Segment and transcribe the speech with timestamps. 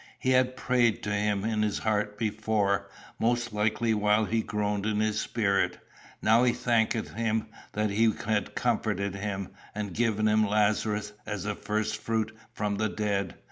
[0.17, 4.99] He had prayed to him in his heart before, most likely while he groaned in
[4.99, 5.77] his spirit.
[6.23, 11.53] Now he thanked him that he had comforted him, and given him Lazarus as a
[11.53, 13.35] first fruit from the dead.